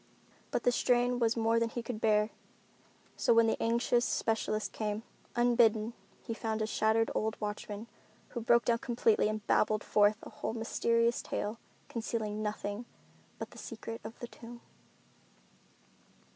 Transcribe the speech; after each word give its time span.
But 0.49 0.63
the 0.63 0.71
strain 0.71 1.19
was 1.19 1.37
more 1.37 1.59
than 1.59 1.69
he 1.69 1.83
could 1.83 2.01
bear. 2.01 2.31
So 3.15 3.35
when 3.35 3.45
the 3.45 3.61
anxious 3.61 4.03
specialist 4.03 4.71
came, 4.71 5.03
unbidden, 5.35 5.93
he 6.23 6.33
found 6.33 6.59
a 6.59 6.65
shattered 6.65 7.11
old 7.13 7.39
watchman 7.39 7.85
who 8.29 8.41
broke 8.41 8.65
down 8.65 8.79
completely 8.79 9.27
and 9.27 9.45
babbled 9.45 9.83
forth 9.83 10.19
the 10.21 10.31
whole 10.31 10.53
mysterious 10.53 11.21
tale, 11.21 11.59
concealing 11.87 12.41
nothing 12.41 12.85
but 13.37 13.51
the 13.51 13.59
secret 13.59 14.01
of 14.03 14.17
the 14.17 14.27
tomb. 14.27 14.61